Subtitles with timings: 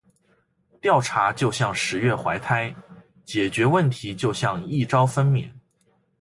[0.81, 2.73] 调查就像“十月怀胎”，
[3.23, 5.47] 解决问题就像“一朝分娩”。